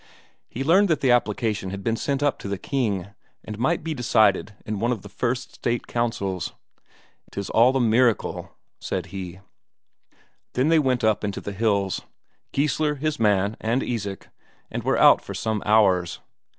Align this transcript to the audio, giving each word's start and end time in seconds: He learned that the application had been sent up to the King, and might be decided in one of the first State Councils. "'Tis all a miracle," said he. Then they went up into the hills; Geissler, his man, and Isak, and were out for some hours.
He 0.49 0.63
learned 0.63 0.87
that 0.87 1.01
the 1.01 1.11
application 1.11 1.69
had 1.69 1.83
been 1.83 1.95
sent 1.95 2.23
up 2.23 2.39
to 2.39 2.47
the 2.47 2.57
King, 2.57 3.09
and 3.45 3.59
might 3.59 3.83
be 3.83 3.93
decided 3.93 4.55
in 4.65 4.79
one 4.79 4.91
of 4.91 5.03
the 5.03 5.09
first 5.09 5.53
State 5.53 5.85
Councils. 5.85 6.53
"'Tis 7.29 7.51
all 7.51 7.77
a 7.77 7.79
miracle," 7.79 8.57
said 8.79 9.05
he. 9.13 9.41
Then 10.53 10.69
they 10.69 10.79
went 10.79 11.03
up 11.03 11.23
into 11.23 11.39
the 11.39 11.51
hills; 11.53 12.01
Geissler, 12.51 12.95
his 12.95 13.19
man, 13.19 13.55
and 13.61 13.83
Isak, 13.83 14.29
and 14.71 14.81
were 14.81 14.97
out 14.97 15.21
for 15.21 15.35
some 15.35 15.61
hours. 15.67 16.19